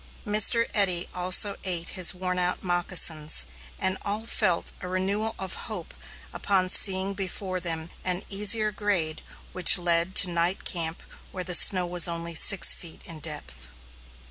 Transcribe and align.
Mr. 0.25 0.67
Eddy 0.73 1.07
also 1.13 1.55
ate 1.63 1.89
his 1.89 2.11
worn 2.11 2.39
out 2.39 2.63
moccasins, 2.63 3.45
and 3.77 3.99
all 4.01 4.25
felt 4.25 4.71
a 4.81 4.87
renewal 4.87 5.35
of 5.37 5.53
hope 5.69 5.93
upon 6.33 6.67
seeing 6.69 7.13
before 7.13 7.59
them 7.59 7.91
an 8.03 8.23
easier 8.27 8.71
grade 8.71 9.21
which 9.51 9.77
led 9.77 10.15
to 10.15 10.27
night 10.27 10.63
camp 10.65 11.03
where 11.31 11.43
the 11.43 11.53
snow 11.53 11.85
was 11.85 12.07
only 12.07 12.33
six 12.33 12.73
feet 12.73 13.03
in 13.05 13.19
depth. 13.19 13.67